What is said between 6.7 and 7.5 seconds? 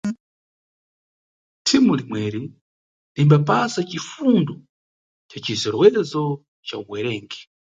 uwerengi.